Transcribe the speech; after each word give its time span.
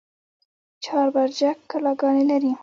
چهار 0.83 1.07
برجک 1.15 1.57
کلاګانې 1.71 2.23
لري؟ 2.31 2.51